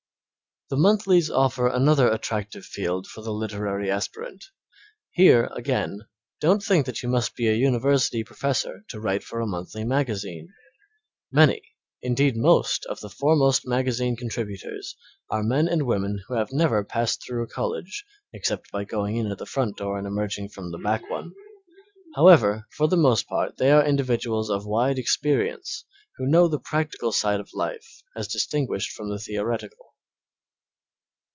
[0.73, 4.45] The monthlies offer another attractive field for the literary aspirant.
[5.11, 6.03] Here, again,
[6.39, 10.53] don't think you must be an university professor to write for a monthly magazine.
[11.29, 11.61] Many,
[12.01, 14.95] indeed most, of the foremost magazine contributors
[15.29, 19.27] are men and women who have never passed through a college except by going in
[19.29, 21.33] at the front door and emerging from the back one.
[22.15, 25.83] However, for the most part, they are individuals of wide experience
[26.15, 29.87] who know the practical side of life as distinguished from the theoretical.